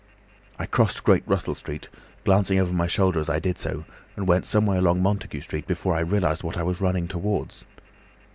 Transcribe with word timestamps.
I 0.57 0.65
crossed 0.65 1.03
Great 1.03 1.21
Russell 1.27 1.53
Street, 1.53 1.87
glancing 2.25 2.57
over 2.57 2.73
my 2.73 2.87
shoulder 2.87 3.19
as 3.19 3.29
I 3.29 3.37
did 3.37 3.59
so, 3.59 3.85
and 4.15 4.27
went 4.27 4.47
some 4.47 4.65
way 4.65 4.77
along 4.77 5.03
Montague 5.03 5.41
Street 5.41 5.67
before 5.67 5.95
I 5.95 5.99
realised 5.99 6.41
what 6.43 6.57
I 6.57 6.63
was 6.63 6.81
running 6.81 7.07
towards. 7.07 7.65